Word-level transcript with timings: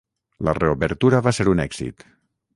La 0.47 0.55
reobertura 0.59 1.21
va 1.29 1.35
ser 1.41 1.47
un 1.55 1.63
èxit. 1.69 2.09